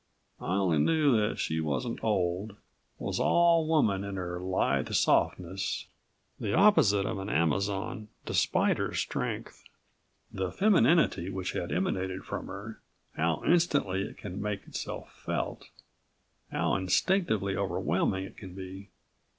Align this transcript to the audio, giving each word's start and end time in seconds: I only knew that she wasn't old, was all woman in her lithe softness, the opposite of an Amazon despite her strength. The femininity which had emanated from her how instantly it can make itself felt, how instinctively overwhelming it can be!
I 0.39 0.55
only 0.55 0.79
knew 0.79 1.15
that 1.15 1.37
she 1.37 1.59
wasn't 1.61 2.03
old, 2.03 2.55
was 2.97 3.19
all 3.19 3.67
woman 3.67 4.03
in 4.03 4.15
her 4.15 4.39
lithe 4.39 4.91
softness, 4.93 5.85
the 6.39 6.55
opposite 6.55 7.05
of 7.05 7.19
an 7.19 7.29
Amazon 7.29 8.07
despite 8.25 8.79
her 8.79 8.95
strength. 8.95 9.63
The 10.31 10.51
femininity 10.51 11.29
which 11.29 11.51
had 11.51 11.71
emanated 11.71 12.25
from 12.25 12.47
her 12.47 12.81
how 13.15 13.43
instantly 13.45 14.01
it 14.01 14.17
can 14.17 14.41
make 14.41 14.65
itself 14.65 15.13
felt, 15.23 15.69
how 16.51 16.73
instinctively 16.73 17.55
overwhelming 17.55 18.23
it 18.23 18.37
can 18.37 18.55
be! 18.55 18.89